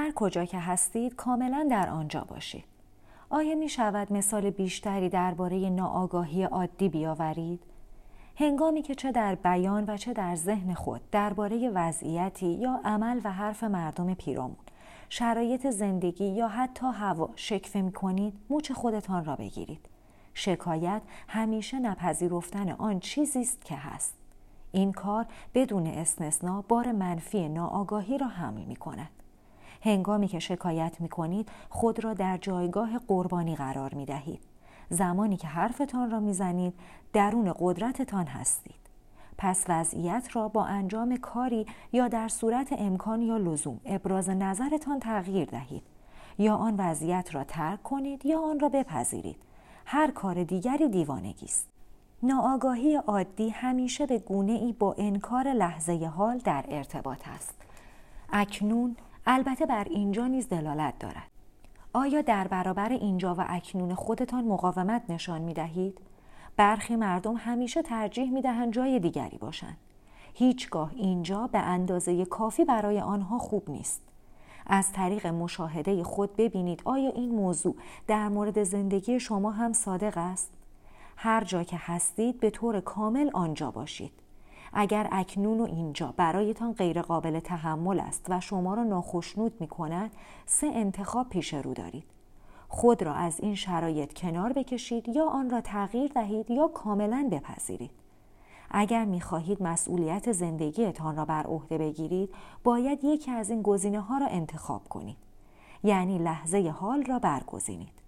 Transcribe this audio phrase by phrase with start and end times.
[0.00, 2.64] هر کجا که هستید کاملا در آنجا باشید.
[3.30, 7.62] آیا می شود مثال بیشتری درباره ناآگاهی عادی بیاورید؟
[8.36, 13.32] هنگامی که چه در بیان و چه در ذهن خود درباره وضعیتی یا عمل و
[13.32, 14.56] حرف مردم پیرامون
[15.08, 19.88] شرایط زندگی یا حتی هوا شکفه می کنید موچ خودتان را بگیرید
[20.34, 24.14] شکایت همیشه نپذیرفتن آن چیزی است که هست
[24.72, 29.19] این کار بدون استثنا بار منفی ناآگاهی را حمل می کند
[29.80, 34.40] هنگامی که شکایت می کنید خود را در جایگاه قربانی قرار می دهید
[34.88, 36.74] زمانی که حرفتان را می‌زنید
[37.12, 38.80] درون قدرتتان هستید.
[39.38, 45.48] پس وضعیت را با انجام کاری یا در صورت امکان یا لزوم ابراز نظرتان تغییر
[45.50, 45.82] دهید.
[46.38, 49.36] یا آن وضعیت را ترک کنید یا آن را بپذیرید.
[49.86, 51.68] هر کار دیگری دیوانگی است.
[52.22, 57.54] ناآگاهی عادی همیشه به گونه ای با انکار لحظه حال در ارتباط است.
[58.32, 61.30] اکنون البته بر اینجا نیز دلالت دارد
[61.92, 65.98] آیا در برابر اینجا و اکنون خودتان مقاومت نشان می دهید؟
[66.56, 69.76] برخی مردم همیشه ترجیح می دهند جای دیگری باشند.
[70.34, 74.02] هیچگاه اینجا به اندازه کافی برای آنها خوب نیست.
[74.66, 80.52] از طریق مشاهده خود ببینید آیا این موضوع در مورد زندگی شما هم صادق است؟
[81.16, 84.12] هر جا که هستید به طور کامل آنجا باشید.
[84.72, 90.10] اگر اکنون و اینجا برایتان غیرقابل تحمل است و شما را ناخشنود می کند
[90.46, 92.04] سه انتخاب پیش رو دارید.
[92.68, 97.90] خود را از این شرایط کنار بکشید یا آن را تغییر دهید یا کاملا بپذیرید.
[98.70, 102.34] اگر می خواهید مسئولیت زندگیتان را بر عهده بگیرید
[102.64, 105.16] باید یکی از این گزینه ها را انتخاب کنید.
[105.84, 107.99] یعنی لحظه حال را برگزینید.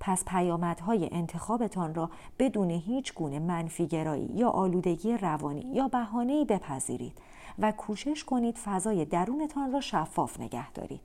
[0.00, 7.18] پس پیامدهای انتخابتان را بدون هیچ گونه منفیگرایی یا آلودگی روانی یا بهانه‌ای بپذیرید
[7.58, 11.00] و کوشش کنید فضای درونتان را شفاف نگه دارید.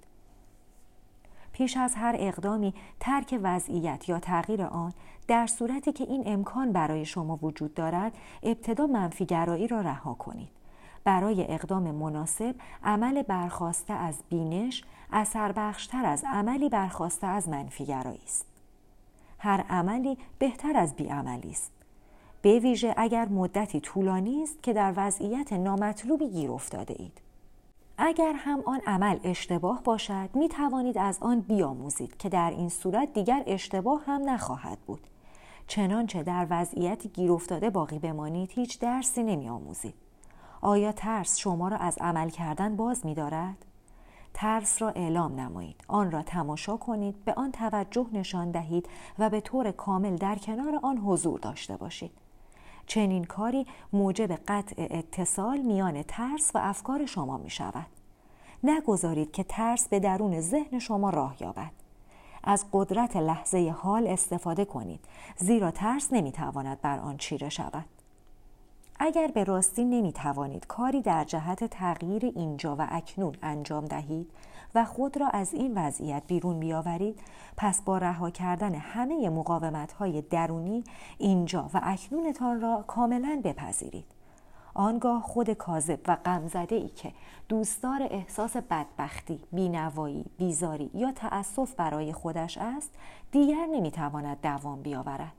[1.53, 4.93] پیش از هر اقدامی ترک وضعیت یا تغییر آن
[5.27, 10.49] در صورتی که این امکان برای شما وجود دارد ابتدا منفیگرایی را رها کنید.
[11.03, 18.52] برای اقدام مناسب عمل برخواسته از بینش اثر بخشتر از عملی برخواسته از منفیگرایی است.
[19.43, 21.71] هر عملی بهتر از بیعملی است.
[22.41, 27.21] به ویژه اگر مدتی طولانی است که در وضعیت نامطلوبی گیر افتاده اید.
[27.97, 33.13] اگر هم آن عمل اشتباه باشد می توانید از آن بیاموزید که در این صورت
[33.13, 35.07] دیگر اشتباه هم نخواهد بود.
[35.67, 39.93] چنانچه در وضعیتی گیر افتاده باقی بمانید هیچ درسی نمی آموزید.
[40.61, 43.65] آیا ترس شما را از عمل کردن باز می دارد؟
[44.33, 45.83] ترس را اعلام نمایید.
[45.87, 48.89] آن را تماشا کنید به آن توجه نشان دهید
[49.19, 52.11] و به طور کامل در کنار آن حضور داشته باشید.
[52.87, 57.85] چنین کاری موجب قطع اتصال میان ترس و افکار شما می شود.
[58.63, 61.71] نگذارید که ترس به درون ذهن شما راه یابد.
[62.43, 65.05] از قدرت لحظه حال استفاده کنید
[65.37, 67.85] زیرا ترس نمی‌تواند بر آن چیره شود.
[69.05, 74.31] اگر به راستی نمی توانید کاری در جهت تغییر اینجا و اکنون انجام دهید
[74.75, 77.19] و خود را از این وضعیت بیرون بیاورید
[77.57, 80.83] پس با رها کردن همه مقاومت های درونی
[81.17, 84.05] اینجا و اکنونتان را کاملا بپذیرید.
[84.73, 87.11] آنگاه خود کاذب و غمزده ای که
[87.49, 92.91] دوستدار احساس بدبختی، بینوایی، بیزاری یا تأسف برای خودش است
[93.31, 95.33] دیگر نمی‌تواند دوام بیاورد.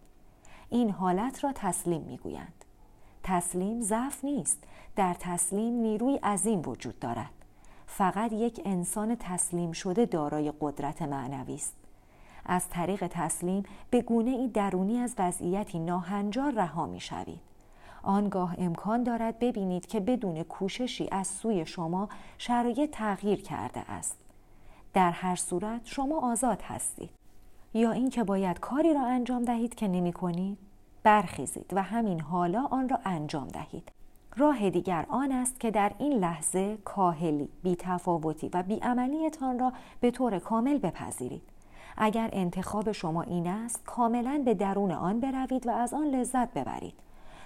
[0.70, 2.63] این حالت را تسلیم می‌گویند.
[3.24, 4.64] تسلیم ضعف نیست
[4.96, 7.30] در تسلیم نیروی عظیم وجود دارد
[7.86, 11.74] فقط یک انسان تسلیم شده دارای قدرت معنوی است
[12.46, 17.40] از طریق تسلیم به گونه ای درونی از وضعیتی ناهنجار رها می شوید.
[18.02, 22.08] آنگاه امکان دارد ببینید که بدون کوششی از سوی شما
[22.38, 24.16] شرایط تغییر کرده است.
[24.94, 27.10] در هر صورت شما آزاد هستید.
[27.74, 30.58] یا اینکه باید کاری را انجام دهید که نمی کنید؟
[31.04, 33.92] برخیزید و همین حالا آن را انجام دهید
[34.36, 40.38] راه دیگر آن است که در این لحظه کاهلی، بیتفاوتی و بیعملیتان را به طور
[40.38, 41.42] کامل بپذیرید.
[41.96, 46.94] اگر انتخاب شما این است کاملا به درون آن بروید و از آن لذت ببرید.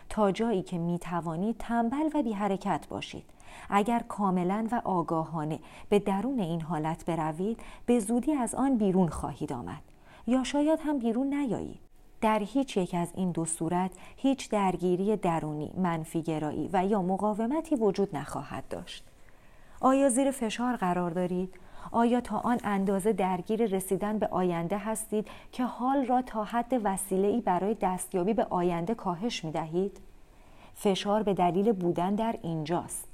[0.09, 3.25] تا جایی که می توانید تنبل و بی حرکت باشید.
[3.71, 9.53] اگر کاملا و آگاهانه به درون این حالت بروید به زودی از آن بیرون خواهید
[9.53, 9.83] آمد
[10.27, 11.88] یا شاید هم بیرون نیایید.
[12.20, 18.17] در هیچ یک از این دو صورت هیچ درگیری درونی، منفیگرایی و یا مقاومتی وجود
[18.17, 19.05] نخواهد داشت.
[19.81, 21.55] آیا زیر فشار قرار دارید؟
[21.93, 27.41] آیا تا آن اندازه درگیر رسیدن به آینده هستید که حال را تا حد وسیله‌ای
[27.41, 30.00] برای دستیابی به آینده کاهش می دهید؟
[30.75, 33.05] فشار به دلیل بودن در اینجاست.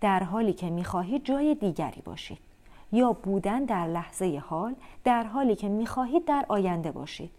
[0.00, 2.38] در حالی که می خواهید جای دیگری باشید.
[2.92, 4.74] یا بودن در لحظه حال
[5.04, 7.30] در حالی که می‌خواهید در آینده باشید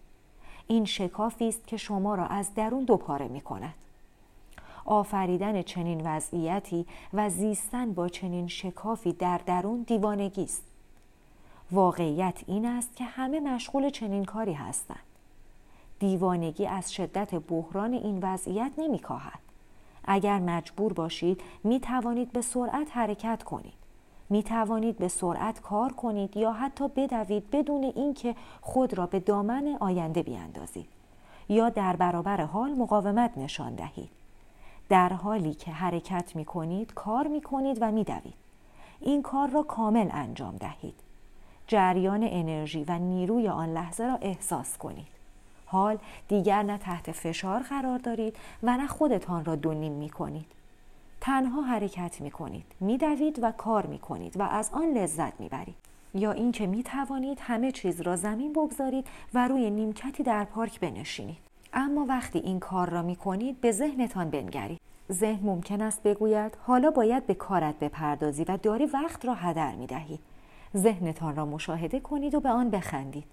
[0.72, 3.74] این شکافی است که شما را از درون دوپاره می کند.
[4.86, 10.64] آفریدن چنین وضعیتی و زیستن با چنین شکافی در درون دیوانگی است.
[11.72, 15.04] واقعیت این است که همه مشغول چنین کاری هستند.
[16.00, 19.40] دیوانگی از شدت بحران این وضعیت نمیکاهد.
[20.06, 23.81] اگر مجبور باشید می توانید به سرعت حرکت کنید.
[24.32, 29.78] می توانید به سرعت کار کنید یا حتی بدوید بدون اینکه خود را به دامن
[29.80, 30.88] آینده بیاندازید
[31.50, 34.10] یا در برابر حال مقاومت نشان دهید.
[34.90, 38.34] در حالی که حرکت می کنید کار می کنید و می دوید.
[39.00, 40.96] این کار را کامل انجام دهید.
[41.68, 45.08] جریان انرژی و نیروی آن لحظه را احساس کنید.
[45.66, 50.61] حال دیگر نه تحت فشار قرار دارید و نه خودتان را دونیم می کنید.
[51.22, 55.50] تنها حرکت می کنید، می دوید و کار می کنید و از آن لذت می
[55.50, 55.76] برید.
[56.14, 61.38] یا اینکه می توانید همه چیز را زمین بگذارید و روی نیمکتی در پارک بنشینید.
[61.74, 64.80] اما وقتی این کار را می کنید به ذهنتان بنگرید.
[65.12, 69.88] ذهن ممکن است بگوید حالا باید به کارت بپردازی و داری وقت را هدر می
[69.88, 70.20] دهی.
[70.78, 73.26] ذهنتان را مشاهده کنید و به آن بخندید.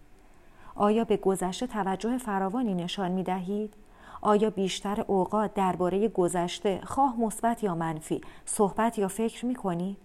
[0.75, 3.75] آیا به گذشته توجه فراوانی نشان می دهید؟
[4.21, 9.97] آیا بیشتر اوقات درباره گذشته خواه مثبت یا منفی صحبت یا فکر می کنید؟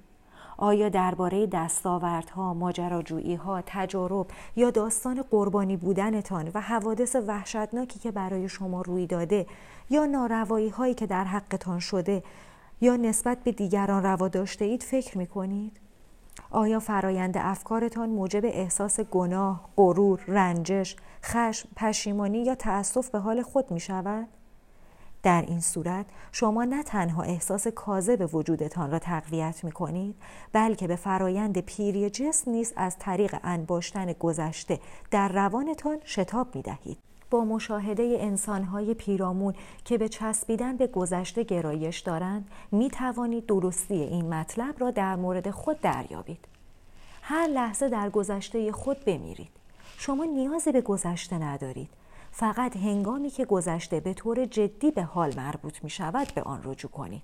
[0.57, 8.81] آیا درباره دستاوردها، ماجراجوییها، تجارب یا داستان قربانی بودنتان و حوادث وحشتناکی که برای شما
[8.81, 9.45] روی داده
[9.89, 12.23] یا ناروایی هایی که در حقتان شده
[12.81, 15.82] یا نسبت به دیگران روا داشته اید فکر می کنید؟
[16.53, 23.71] آیا فرایند افکارتان موجب احساس گناه، غرور، رنجش، خشم، پشیمانی یا تأسف به حال خود
[23.71, 24.27] می شود؟
[25.23, 30.15] در این صورت شما نه تنها احساس کاذب وجودتان را تقویت می کنید
[30.53, 34.79] بلکه به فرایند پیری جسم نیز از طریق انباشتن گذشته
[35.11, 37.12] در روانتان شتاب می دهید.
[37.33, 39.53] با مشاهده انسانهای پیرامون
[39.85, 45.51] که به چسبیدن به گذشته گرایش دارند می توانید درستی این مطلب را در مورد
[45.51, 46.45] خود دریابید.
[47.21, 49.49] هر لحظه در گذشته خود بمیرید.
[49.97, 51.89] شما نیازی به گذشته ندارید.
[52.31, 56.91] فقط هنگامی که گذشته به طور جدی به حال مربوط می شود به آن رجوع
[56.91, 57.23] کنید.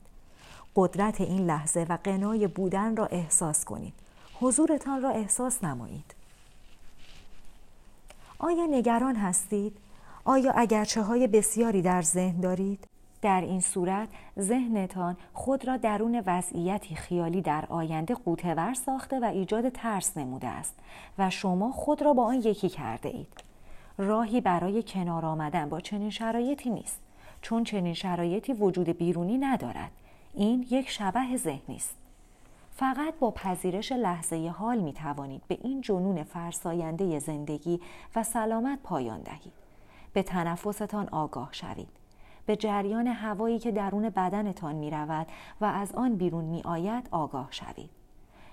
[0.76, 3.94] قدرت این لحظه و قنای بودن را احساس کنید.
[4.40, 6.16] حضورتان را احساس نمایید.
[8.40, 9.78] آیا نگران هستید؟
[10.26, 12.88] آیا اگرچه های بسیاری در ذهن دارید؟
[13.22, 19.70] در این صورت ذهنتان خود را درون وضعیتی خیالی در آینده قوتور ساخته و ایجاد
[19.70, 20.76] ترس نموده است
[21.18, 23.44] و شما خود را با آن یکی کرده اید.
[23.98, 27.00] راهی برای کنار آمدن با چنین شرایطی نیست
[27.42, 29.92] چون چنین شرایطی وجود بیرونی ندارد.
[30.34, 31.96] این یک شبه ذهنی است.
[32.76, 37.80] فقط با پذیرش لحظه حال می توانید به این جنون فرساینده زندگی
[38.16, 39.69] و سلامت پایان دهید.
[40.14, 41.90] به تنفستان آگاه شوید.
[42.46, 45.28] به جریان هوایی که درون بدنتان می رود
[45.62, 47.90] و از آن بیرون می آید آگاه شوید.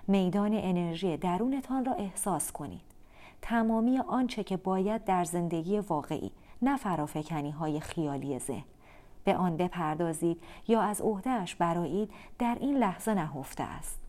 [0.07, 2.81] میدان انرژی درونتان را احساس کنید.
[3.41, 6.31] تمامی آنچه که باید در زندگی واقعی
[6.61, 8.63] نه فرافکنی های خیالی ذهن
[9.23, 12.09] به آن بپردازید یا از عهدهش برایید
[12.39, 13.99] در این لحظه نهفته است.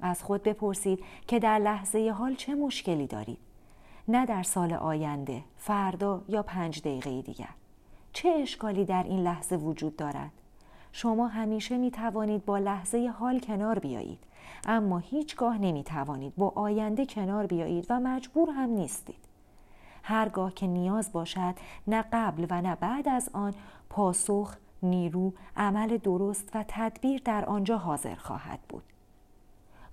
[0.00, 3.38] از خود بپرسید که در لحظه حال چه مشکلی دارید
[4.08, 7.48] نه در سال آینده، فردا یا پنج دقیقه دیگر.
[8.12, 10.30] چه اشکالی در این لحظه وجود دارد؟
[10.92, 14.18] شما همیشه می توانید با لحظه حال کنار بیایید
[14.66, 19.28] اما هیچگاه نمی توانید با آینده کنار بیایید و مجبور هم نیستید.
[20.02, 21.54] هرگاه که نیاز باشد
[21.86, 23.54] نه قبل و نه بعد از آن
[23.90, 28.82] پاسخ، نیرو، عمل درست و تدبیر در آنجا حاضر خواهد بود.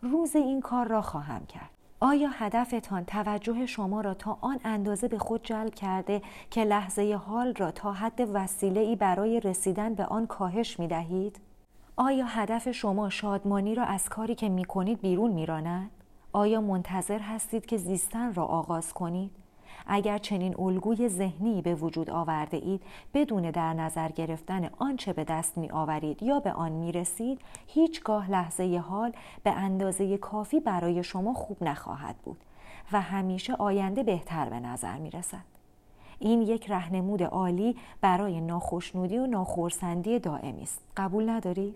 [0.01, 1.69] روز این کار را خواهم کرد.
[2.05, 6.21] آیا هدفتان توجه شما را تا آن اندازه به خود جلب کرده
[6.51, 11.39] که لحظه حال را تا حد وسیله ای برای رسیدن به آن کاهش می دهید؟
[11.95, 15.91] آیا هدف شما شادمانی را از کاری که می کنید بیرون می راند؟
[16.33, 19.31] آیا منتظر هستید که زیستن را آغاز کنید؟
[19.87, 22.81] اگر چنین الگوی ذهنی به وجود آورده اید
[23.13, 28.31] بدون در نظر گرفتن آنچه به دست می آورید یا به آن می رسید هیچگاه
[28.31, 29.13] لحظه حال
[29.43, 32.37] به اندازه کافی برای شما خوب نخواهد بود
[32.91, 35.55] و همیشه آینده بهتر به نظر می رسد.
[36.19, 40.81] این یک رهنمود عالی برای ناخشنودی و ناخورسندی دائمی است.
[40.97, 41.75] قبول ندارید؟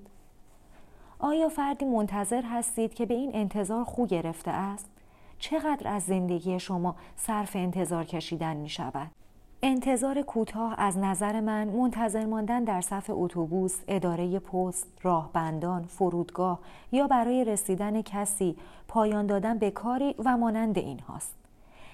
[1.19, 4.89] آیا فردی منتظر هستید که به این انتظار خو گرفته است؟
[5.39, 9.07] چقدر از زندگی شما صرف انتظار کشیدن می شود؟
[9.63, 16.59] انتظار کوتاه از نظر من منتظر ماندن در صف اتوبوس، اداره پست، راهبندان، فرودگاه
[16.91, 18.55] یا برای رسیدن کسی
[18.87, 21.35] پایان دادن به کاری و مانند این هاست.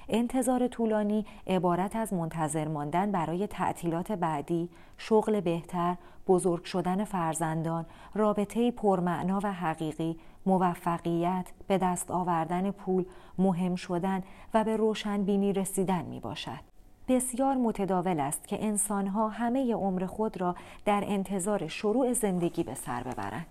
[0.10, 5.96] انتظار طولانی عبارت از منتظر ماندن برای تعطیلات بعدی، شغل بهتر،
[6.28, 13.06] بزرگ شدن فرزندان، رابطه پرمعنا و حقیقی، موفقیت، به دست آوردن پول،
[13.38, 14.24] مهم شدن
[14.54, 16.60] و به روشنبینی رسیدن می باشد.
[17.08, 23.04] بسیار متداول است که انسانها همه عمر خود را در انتظار شروع زندگی به سر
[23.04, 23.48] ببرند.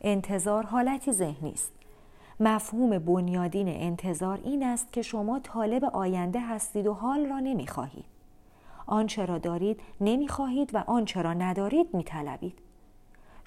[0.00, 1.72] انتظار حالتی ذهنی است.
[2.40, 8.04] مفهوم بنیادین انتظار این است که شما طالب آینده هستید و حال را نمی‌خواهید.
[8.86, 12.58] آنچه را دارید نمی‌خواهید و آنچه را ندارید میطلبید.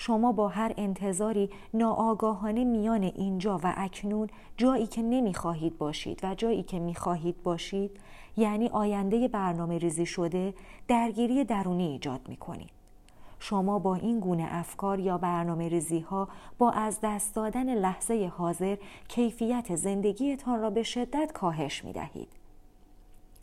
[0.03, 6.63] شما با هر انتظاری ناآگاهانه میان اینجا و اکنون جایی که نمی‌خواهید باشید و جایی
[6.63, 7.91] که می‌خواهید باشید
[8.37, 10.53] یعنی آینده برنامه ریزی شده
[10.87, 12.69] درگیری درونی ایجاد می کنید.
[13.39, 16.27] شما با این گونه افکار یا برنامه ریزی ها
[16.57, 18.77] با از دست دادن لحظه حاضر
[19.07, 22.29] کیفیت زندگیتان را به شدت کاهش می دهید.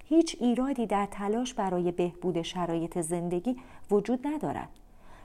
[0.05, 3.57] هیچ ایرادی در تلاش برای بهبود شرایط زندگی
[3.91, 4.69] وجود ندارد.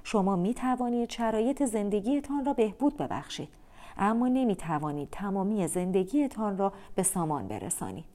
[0.04, 3.50] شما می توانید شرایط زندگیتان را بهبود ببخشید
[3.98, 8.06] اما نمی توانید تمامی زندگیتان را به سامان برسانید.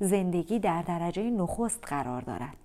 [0.00, 2.56] زندگی در درجه نخست قرار دارد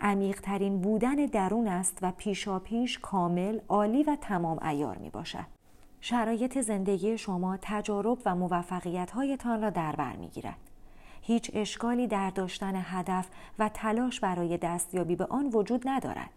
[0.00, 5.46] عمیقترین بودن درون است و پیشا پیش کامل، عالی و تمام ایار می باشد.
[6.00, 10.58] شرایط زندگی شما تجارب و موفقیت هایتان را در بر می گیرد.
[11.22, 16.30] هیچ اشکالی در داشتن هدف و تلاش برای دستیابی به آن وجود ندارد.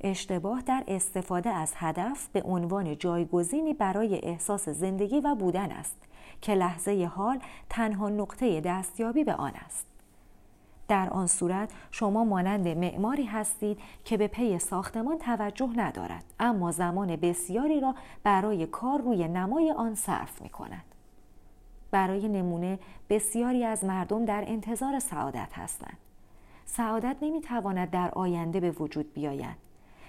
[0.00, 5.96] اشتباه در استفاده از هدف به عنوان جایگزینی برای احساس زندگی و بودن است
[6.40, 7.38] که لحظه حال
[7.70, 9.86] تنها نقطه دستیابی به آن است.
[10.88, 17.16] در آن صورت شما مانند معماری هستید که به پی ساختمان توجه ندارد اما زمان
[17.16, 20.84] بسیاری را برای کار روی نمای آن صرف می کند.
[21.90, 22.78] برای نمونه
[23.10, 25.96] بسیاری از مردم در انتظار سعادت هستند.
[26.64, 29.65] سعادت نمی تواند در آینده به وجود بیاید.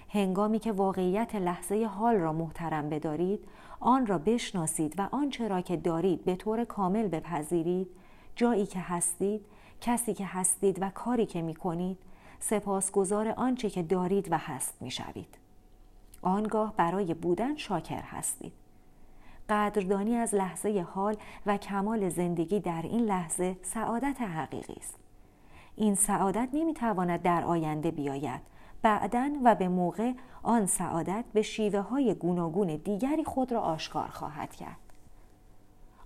[0.08, 3.44] هنگامی که واقعیت لحظه حال را محترم بدارید،
[3.80, 7.88] آن را بشناسید و آنچه را که دارید به طور کامل بپذیرید،
[8.36, 9.40] جایی که هستید،
[9.80, 11.98] کسی که هستید و کاری که می کنید
[12.40, 15.38] سپاسگزار آنچه که دارید و هست می شوید.
[16.22, 18.52] آنگاه برای بودن شاکر هستید.
[19.48, 24.94] قدردانی از لحظه حال و کمال زندگی در این لحظه سعادت حقیقی است.
[25.76, 28.40] این سعادت نمی‌تواند در آینده بیاید.
[28.82, 34.54] بعدا و به موقع آن سعادت به شیوه های گوناگون دیگری خود را آشکار خواهد
[34.54, 34.76] کرد.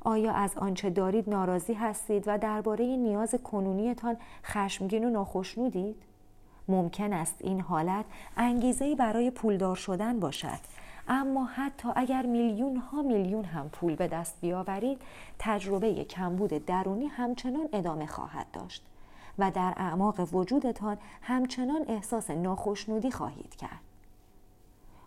[0.04, 6.02] آیا از آنچه دارید ناراضی هستید و درباره نیاز کنونیتان خشمگین و ناخشنودید؟
[6.68, 8.04] ممکن است این حالت
[8.36, 10.58] انگیزه برای پولدار شدن باشد
[11.08, 14.98] اما حتی اگر میلیون ها میلیون هم پول به دست بیاورید
[15.38, 18.82] تجربه کمبود درونی همچنان ادامه خواهد داشت
[19.38, 23.80] و در اعماق وجودتان همچنان احساس ناخشنودی خواهید کرد.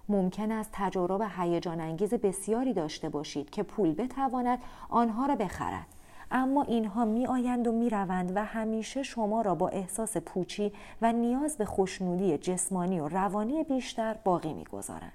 [0.09, 5.85] ممکن است تجارب هیجان انگیز بسیاری داشته باشید که پول بتواند آنها را بخرد.
[6.31, 11.13] اما اینها می آیند و می روند و همیشه شما را با احساس پوچی و
[11.13, 15.11] نیاز به خوشنودی جسمانی و روانی بیشتر باقی می گذارند.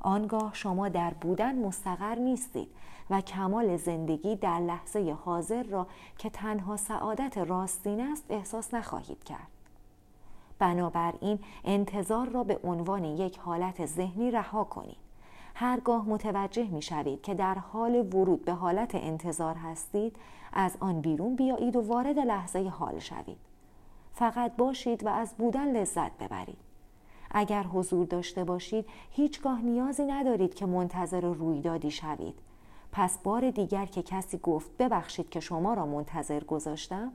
[0.00, 2.68] آنگاه شما در بودن مستقر نیستید.
[3.10, 5.86] و کمال زندگی در لحظه حاضر را
[6.18, 9.48] که تنها سعادت راستین است احساس نخواهید کرد.
[10.58, 14.96] بنابراین انتظار را به عنوان یک حالت ذهنی رها کنید.
[15.54, 20.16] هرگاه متوجه می شوید که در حال ورود به حالت انتظار هستید
[20.52, 23.36] از آن بیرون بیایید و وارد لحظه حال شوید.
[24.12, 26.58] فقط باشید و از بودن لذت ببرید.
[27.30, 32.49] اگر حضور داشته باشید هیچگاه نیازی ندارید که منتظر رویدادی شوید.
[32.92, 37.12] پس بار دیگر که کسی گفت ببخشید که شما را منتظر گذاشتم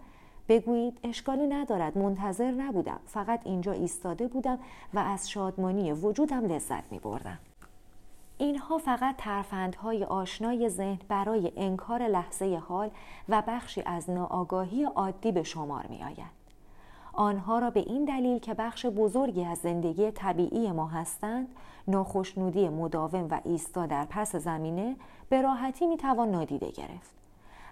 [0.50, 4.60] بگویید اشکالی ندارد منتظر نبودم فقط اینجا ایستاده بودم
[4.94, 7.40] و از شادمانی وجودم لذت می بردم.
[8.38, 12.92] اینها فقط ترفندهای آشنای ذهن برای انکار لحظه حال
[13.30, 16.45] و بخشی از ناآگاهی عادی به شمار می آید.
[17.18, 21.48] آنها را به این دلیل که بخش بزرگی از زندگی طبیعی ما هستند
[21.88, 24.96] ناخشنودی مداوم و ایستا در پس زمینه
[25.30, 27.16] به راحتی می توان نادیده گرفت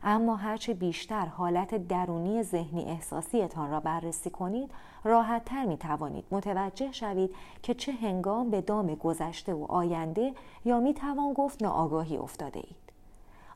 [0.04, 4.72] اما هرچه بیشتر حالت درونی ذهنی احساسیتان را بررسی کنید
[5.04, 10.34] راحت تر می توانید متوجه شوید که چه هنگام به دام گذشته و آینده
[10.66, 12.84] یا می توان گفت ناآگاهی افتاده اید.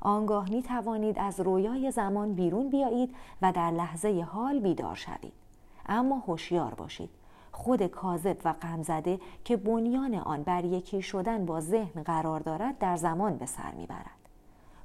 [0.01, 5.46] آنگاه می توانید از رویای زمان بیرون بیایید و در لحظه حال بیدار شوید.
[5.89, 7.09] اما هوشیار باشید
[7.51, 12.95] خود کاذب و غمزده که بنیان آن بر یکی شدن با ذهن قرار دارد در
[12.95, 14.17] زمان به سر می‌برد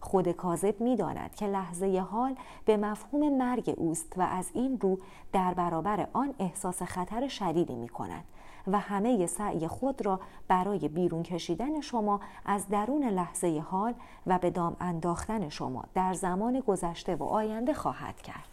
[0.00, 4.98] خود کاذب می‌داند که لحظه حال به مفهوم مرگ اوست و از این رو
[5.32, 8.24] در برابر آن احساس خطر شدیدی می کند
[8.66, 13.94] و همه سعی خود را برای بیرون کشیدن شما از درون لحظه حال
[14.26, 18.51] و به دام انداختن شما در زمان گذشته و آینده خواهد کرد.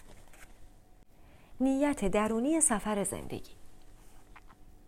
[1.62, 3.52] نیت درونی سفر زندگی.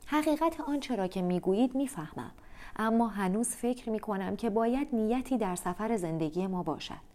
[0.06, 2.32] حقیقت آنچه را که می‌گویید می‌فهمم
[2.76, 7.12] اما هنوز فکر می کنم که باید نیتی در سفر زندگی ما باشد.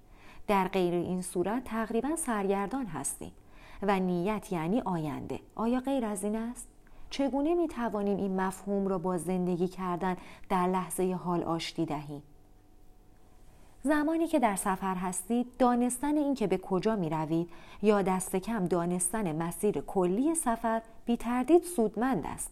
[0.46, 3.32] در غیر این صورت تقریبا سرگردان هستیم
[3.82, 5.40] و نیت یعنی آینده.
[5.54, 6.68] آیا غیر از این است؟
[7.10, 10.16] چگونه می توانیم این مفهوم را با زندگی کردن
[10.48, 12.22] در لحظه حال آشتی دهیم؟
[13.86, 17.48] زمانی که در سفر هستید دانستن اینکه به کجا می روید
[17.82, 22.50] یا دست کم دانستن مسیر کلی سفر بی تردید سودمند است.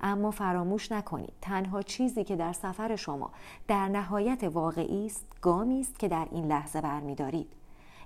[0.00, 3.30] اما فراموش نکنید تنها چیزی که در سفر شما
[3.68, 7.48] در نهایت واقعی است گامی است که در این لحظه برمیدارید.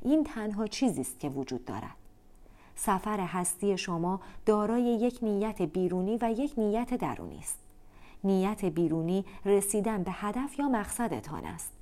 [0.02, 1.96] این تنها چیزی است که وجود دارد.
[2.74, 7.58] سفر هستی شما دارای یک نیت بیرونی و یک نیت درونی است.
[8.24, 11.75] نیت بیرونی رسیدن به هدف یا مقصدتان است.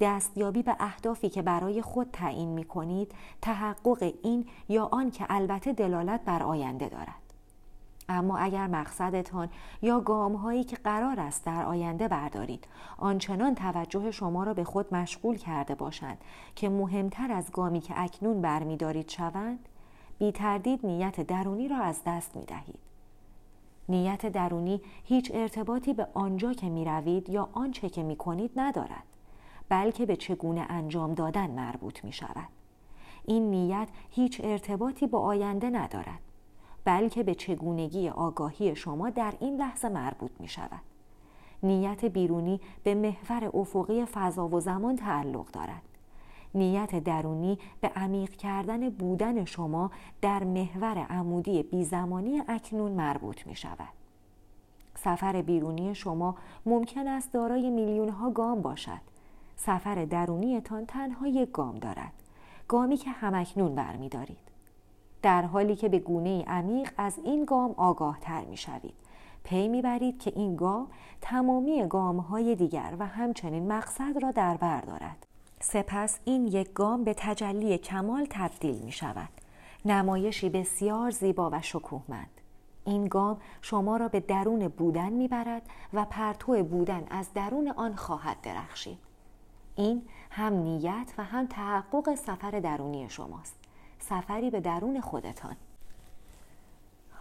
[0.00, 3.12] دستیابی به اهدافی که برای خود تعیین می کنید
[3.42, 7.28] تحقق این یا آن که البته دلالت بر آینده دارد
[8.08, 9.48] اما اگر مقصدتان
[9.82, 12.64] یا گام هایی که قرار است در آینده بردارید
[12.98, 16.18] آنچنان توجه شما را به خود مشغول کرده باشند
[16.56, 19.68] که مهمتر از گامی که اکنون برمیدارید شوند
[20.18, 22.78] بی تردید نیت درونی را از دست می دهید.
[23.88, 29.04] نیت درونی هیچ ارتباطی به آنجا که می روید یا آنچه که می کنید ندارد
[29.68, 32.48] بلکه به چگونه انجام دادن مربوط می شود.
[33.24, 36.20] این نیت هیچ ارتباطی با آینده ندارد
[36.84, 40.80] بلکه به چگونگی آگاهی شما در این لحظه مربوط می شود.
[41.62, 45.82] نیت بیرونی به محور افقی فضا و زمان تعلق دارد.
[46.54, 53.88] نیت درونی به عمیق کردن بودن شما در محور عمودی بیزمانی اکنون مربوط می شود.
[54.94, 56.34] سفر بیرونی شما
[56.66, 59.17] ممکن است دارای میلیون ها گام باشد.
[59.58, 62.12] سفر درونیتان تنها یک گام دارد.
[62.68, 64.48] گامی که همکنون برمیدارید.
[65.22, 68.94] در حالی که به گونه عمیق از این گام آگاه تر می شوید.
[69.44, 70.86] پی می برید که این گام
[71.20, 75.26] تمامی گام های دیگر و همچنین مقصد را در بر دارد.
[75.60, 79.28] سپس این یک گام به تجلی کمال تبدیل می شود.
[79.84, 82.40] نمایشی بسیار زیبا و شکوهمند.
[82.84, 85.62] این گام شما را به درون بودن می برد
[85.94, 89.07] و پرتو بودن از درون آن خواهد درخشید.
[89.78, 93.54] این هم نیت و هم تحقق سفر درونی شماست.
[93.98, 95.56] سفری به درون خودتان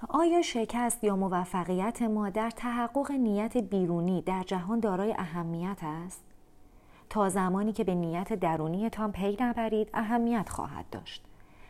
[0.09, 6.23] آیا شکست یا موفقیت ما در تحقق نیت بیرونی در جهان دارای اهمیت است؟
[7.09, 11.23] تا زمانی که به نیت درونیتان پی نبرید اهمیت خواهد داشت.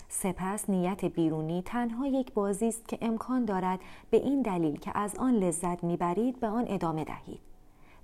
[0.10, 5.16] سپس نیت بیرونی تنها یک بازی است که امکان دارد به این دلیل که از
[5.16, 7.57] آن لذت می‌برید به آن ادامه دهید.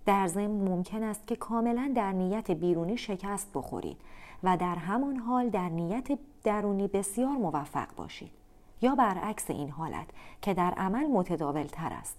[0.06, 3.98] در ضمن ممکن است که کاملا در نیت بیرونی شکست بخورید
[4.44, 8.32] و در همان حال در نیت درونی بسیار موفق باشید.
[8.82, 10.08] یا برعکس این حالت
[10.42, 12.18] که در عمل متداول تر است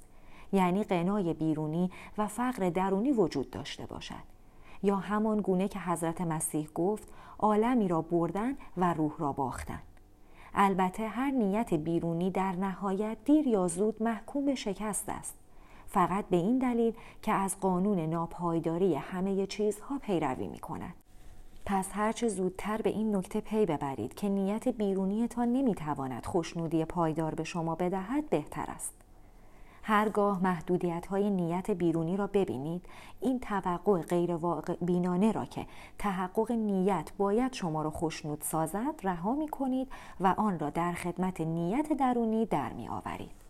[0.53, 4.35] یعنی قنای بیرونی و فقر درونی وجود داشته باشد.
[4.83, 9.83] یا همان گونه که حضرت مسیح گفت عالمی را بردن و روح را باختن.
[10.55, 15.35] البته هر نیت بیرونی در نهایت دیر یا زود محکوم به شکست است.
[15.95, 20.95] فقط به این دلیل که از قانون ناپایداری همه چیزها پیروی می کند.
[21.67, 27.45] پس هرچه زودتر به این نکته پی ببرید که نیت بیرونیتان نمی‌تواند خوشنودی پایدار به
[27.45, 28.93] شما بدهد بهتر است.
[29.83, 32.87] هرگاه محدودیت های نیت بیرونی را ببینید
[33.21, 34.37] این توقع غیر
[34.81, 35.67] بینانه را که
[35.99, 39.89] تحقق نیت باید شما را خوشنود سازد رها می کنید
[40.21, 43.44] و آن را در خدمت نیت درونی در می آورید.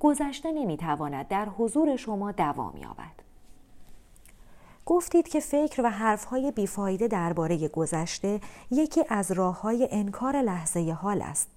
[0.00, 3.30] گذشته نمی تواند در حضور شما دوام یابد.
[4.86, 11.22] گفتید که فکر و حرفهای بیفایده درباره گذشته یکی از راه های انکار لحظه حال
[11.22, 11.48] است.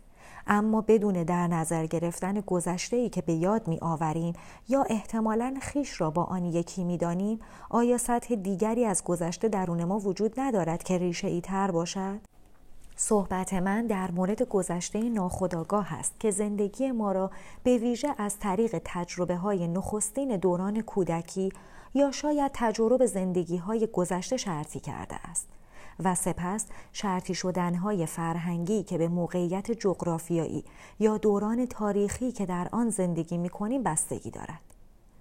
[0.48, 4.34] اما بدون در نظر گرفتن گذشته ای که به یاد می آوریم
[4.70, 9.84] یا احتمالا خیش را با آن یکی می دانیم آیا سطح دیگری از گذشته درون
[9.84, 12.20] ما وجود ندارد که ریشه ای تر باشد؟
[12.96, 17.32] صحبت من در مورد گذشته ناخداگاه است که زندگی ما را
[17.64, 21.52] به ویژه از طریق تجربه های نخستین دوران کودکی
[21.94, 25.48] یا شاید تجربه زندگی های گذشته شرطی کرده است
[26.04, 30.64] و سپس شرطی شدنهای فرهنگی که به موقعیت جغرافیایی
[31.00, 34.62] یا دوران تاریخی که در آن زندگی می کنیم بستگی دارد.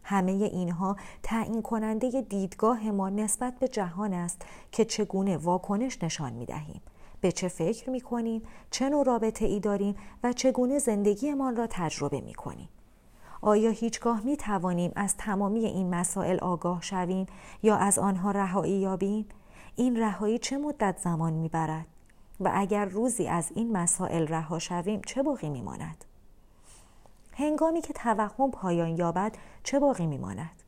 [0.04, 6.46] همه اینها تعیین کننده دیدگاه ما نسبت به جهان است که چگونه واکنش نشان می
[6.46, 6.80] دهیم.
[7.22, 12.20] به چه فکر می کنیم، چه نوع رابطه ای داریم و چگونه زندگیمان را تجربه
[12.20, 12.68] می کنیم.
[13.40, 17.26] آیا هیچگاه می توانیم از تمامی این مسائل آگاه شویم
[17.62, 19.28] یا از آنها رهایی یابیم؟
[19.76, 21.86] این رهایی چه مدت زمان می برد؟
[22.40, 26.04] و اگر روزی از این مسائل رها شویم چه باقی می ماند؟
[27.32, 30.62] هنگامی که توهم پایان یابد چه باقی می ماند؟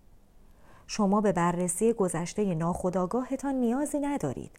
[0.86, 4.50] شما به بررسی گذشته ناخودآگاهتان نیازی ندارید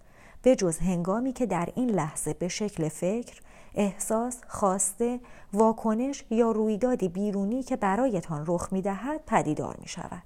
[0.46, 3.42] به جز هنگامی که در این لحظه به شکل فکر،
[3.76, 5.20] احساس، خواسته،
[5.54, 10.24] واکنش یا رویدادی بیرونی که برایتان رخ می دهد پدیدار می شود.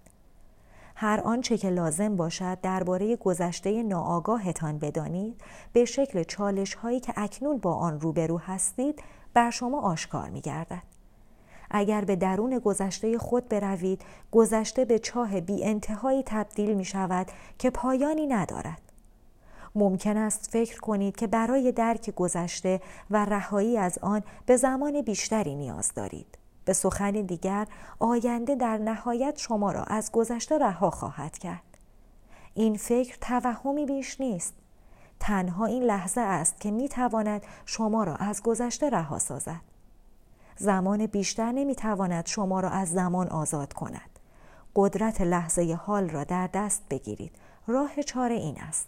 [0.96, 5.42] هر آنچه که لازم باشد درباره گذشته ناآگاهتان بدانید
[5.74, 9.04] به شکل چالش هایی که اکنون با آن روبرو هستید
[9.34, 10.84] بر شما آشکار می گردد.
[11.72, 14.02] اگر به درون گذشته خود بروید
[14.32, 17.28] گذشته به چاه بی انتهایی تبدیل می شود
[17.58, 18.89] که پایانی ندارد.
[19.80, 25.56] ممکن است فکر کنید که برای درک گذشته و رهایی از آن به زمان بیشتری
[25.56, 26.38] نیاز دارید.
[26.66, 27.68] به سخن دیگر
[28.00, 31.78] آینده در نهایت شما را از گذشته رها خواهد کرد.
[32.54, 34.54] این فکر توهمی بیش نیست.
[35.20, 39.62] تنها این لحظه است که می تواند شما را از گذشته رها سازد.
[40.58, 44.20] زمان بیشتر نمی تواند شما را از زمان آزاد کند.
[44.76, 47.32] قدرت لحظه حال را در دست بگیرید.
[47.68, 48.88] راه چاره این است.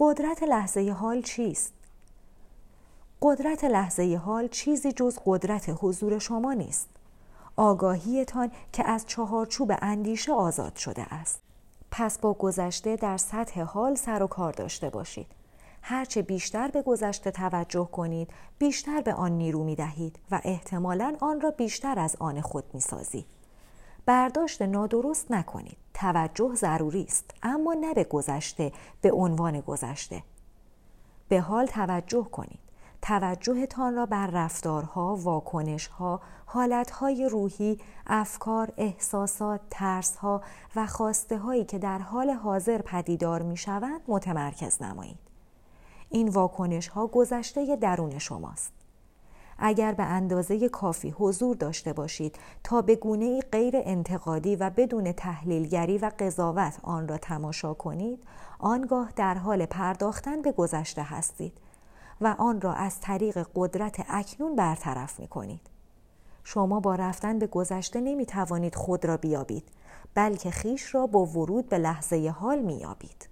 [0.00, 1.72] قدرت لحظه حال چیست؟
[3.22, 6.88] قدرت لحظه حال چیزی جز قدرت حضور شما نیست.
[7.56, 11.40] آگاهیتان که از چهارچوب اندیشه آزاد شده است.
[11.90, 15.26] پس با گذشته در سطح حال سر و کار داشته باشید.
[15.82, 18.28] هرچه بیشتر به گذشته توجه کنید،
[18.58, 22.80] بیشتر به آن نیرو می دهید و احتمالا آن را بیشتر از آن خود می
[22.80, 23.26] سازید.
[24.06, 25.81] برداشت نادرست نکنید.
[26.02, 30.22] توجه ضروری است اما نه به گذشته به عنوان گذشته.
[31.28, 32.58] به حال توجه کنید.
[33.02, 40.42] توجهتان را بر رفتارها، واکنشها، حالتهای روحی، افکار، احساسات، ترسها
[40.76, 45.18] و خواسته هایی که در حال حاضر پدیدار می شوند متمرکز نمایید.
[46.10, 48.72] این واکنش ها گذشته درون شماست.
[49.58, 55.98] اگر به اندازه کافی حضور داشته باشید تا به گونه غیر انتقادی و بدون تحلیلگری
[55.98, 58.24] و قضاوت آن را تماشا کنید
[58.58, 61.52] آنگاه در حال پرداختن به گذشته هستید
[62.20, 65.60] و آن را از طریق قدرت اکنون برطرف می کنید.
[66.44, 69.68] شما با رفتن به گذشته نمی توانید خود را بیابید
[70.14, 73.31] بلکه خیش را با ورود به لحظه حال می یابید.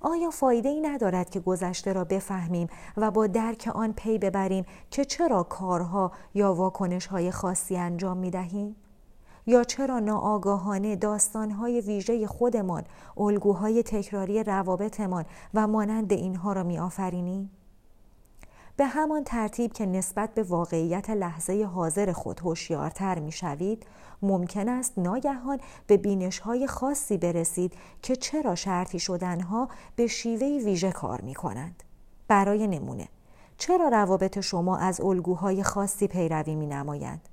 [0.00, 5.04] آیا فایده ای ندارد که گذشته را بفهمیم و با درک آن پی ببریم که
[5.04, 8.76] چرا کارها یا واکنشهای خاصی انجام می دهیم؟
[9.46, 12.84] یا چرا ناآگاهانه داستانهای ویژه خودمان،
[13.16, 17.50] الگوهای تکراری روابطمان و مانند اینها را می آفرینیم؟
[18.80, 23.86] به همان ترتیب که نسبت به واقعیت لحظه حاضر خود هوشیارتر می شوید،
[24.22, 30.92] ممکن است ناگهان به بینش های خاصی برسید که چرا شرطی شدنها به شیوه ویژه
[30.92, 31.82] کار می کنند.
[32.28, 33.08] برای نمونه،
[33.58, 37.28] چرا روابط شما از الگوهای خاصی پیروی می نمایند؟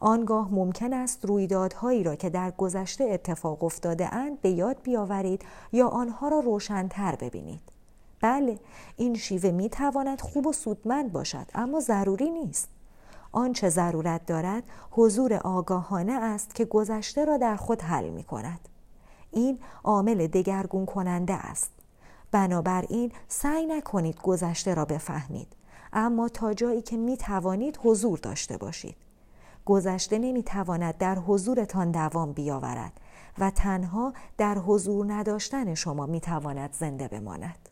[0.00, 5.88] آنگاه ممکن است رویدادهایی را که در گذشته اتفاق افتاده اند به یاد بیاورید یا
[5.88, 7.75] آنها را روشنتر ببینید.
[8.20, 8.58] بله
[8.96, 12.68] این شیوه می تواند خوب و سودمند باشد اما ضروری نیست.
[13.32, 18.68] آنچه ضرورت دارد حضور آگاهانه است که گذشته را در خود حل می کند.
[19.30, 21.70] این عامل دگرگون کننده است.
[22.30, 25.48] بنابراین سعی نکنید گذشته را بفهمید
[25.92, 28.96] اما تا جایی که می توانید حضور داشته باشید.
[29.64, 32.92] گذشته نمی تواند در حضورتان دوام بیاورد
[33.38, 37.68] و تنها در حضور نداشتن شما می تواند زنده بماند.